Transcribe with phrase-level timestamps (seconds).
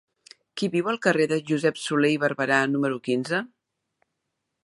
[0.59, 3.45] Qui viu al carrer de Josep Solé i Barberà número quinze?